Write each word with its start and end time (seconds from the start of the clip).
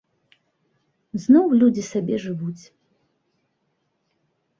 Зноў 1.25 1.45
людзі 1.63 1.83
сабе 1.91 2.15
жывуць. 2.25 2.63